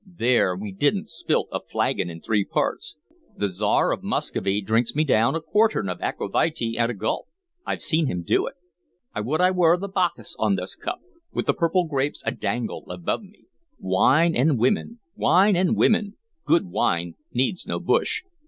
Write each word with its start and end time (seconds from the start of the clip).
"There 0.17 0.55
we 0.57 0.71
did 0.71 0.95
n't 0.95 1.09
split 1.09 1.45
a 1.51 1.59
flagon 1.61 2.09
in 2.09 2.21
three 2.21 2.43
parts.... 2.43 2.95
The 3.37 3.47
Tsar 3.47 3.91
of 3.93 4.01
Muscovy 4.01 4.59
drinks 4.59 4.95
me 4.95 5.03
down 5.03 5.35
a 5.35 5.41
quartern 5.41 5.89
of 5.89 6.01
aqua 6.01 6.27
vitae 6.27 6.75
at 6.75 6.89
a 6.89 6.95
gulp, 6.95 7.27
I've 7.67 7.83
seen 7.83 8.07
him 8.07 8.23
do 8.23 8.47
it....I 8.47 9.21
would 9.21 9.41
I 9.41 9.51
were 9.51 9.77
the 9.77 9.87
Bacchus 9.87 10.35
on 10.39 10.55
this 10.55 10.75
cup, 10.75 11.01
with 11.31 11.45
the 11.45 11.53
purple 11.53 11.85
grapes 11.85 12.23
adangle 12.25 12.87
above 12.89 13.21
me.... 13.21 13.45
Wine 13.77 14.35
and 14.35 14.57
women 14.57 15.01
wine 15.15 15.55
and 15.55 15.75
women... 15.75 16.15
good 16.47 16.65
wine 16.65 17.13
needs 17.31 17.67
no 17.67 17.79
bush... 17.79 18.23